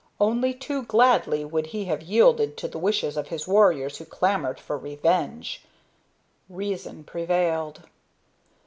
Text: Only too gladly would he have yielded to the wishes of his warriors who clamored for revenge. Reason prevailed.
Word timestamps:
Only 0.19 0.55
too 0.55 0.81
gladly 0.81 1.45
would 1.45 1.67
he 1.67 1.85
have 1.85 2.01
yielded 2.01 2.57
to 2.57 2.67
the 2.67 2.79
wishes 2.79 3.17
of 3.17 3.27
his 3.27 3.47
warriors 3.47 3.97
who 3.99 4.05
clamored 4.05 4.59
for 4.59 4.75
revenge. 4.75 5.61
Reason 6.49 7.03
prevailed. 7.03 7.83